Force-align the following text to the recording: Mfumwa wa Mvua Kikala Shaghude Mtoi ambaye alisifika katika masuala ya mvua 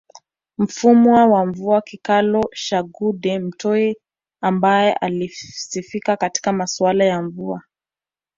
Mfumwa 0.57 1.25
wa 1.25 1.45
Mvua 1.45 1.81
Kikala 1.81 2.43
Shaghude 2.53 3.39
Mtoi 3.39 3.95
ambaye 4.41 4.93
alisifika 4.93 6.17
katika 6.17 6.53
masuala 6.53 7.05
ya 7.05 7.21
mvua 7.21 7.61